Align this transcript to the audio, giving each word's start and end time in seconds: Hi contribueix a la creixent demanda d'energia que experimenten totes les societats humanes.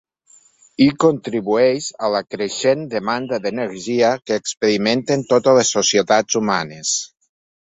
Hi 0.83 0.85
contribueix 1.03 1.89
a 2.07 2.09
la 2.15 2.21
creixent 2.35 2.81
demanda 2.95 3.39
d'energia 3.45 4.11
que 4.31 4.39
experimenten 4.43 5.27
totes 5.35 5.61
les 5.61 5.75
societats 5.79 6.41
humanes. 6.43 6.97